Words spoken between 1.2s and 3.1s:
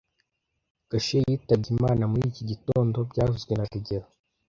yitabye Imana muri iki gitondo